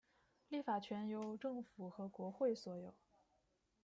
[0.49, 2.95] 立法权由政府和国会所有。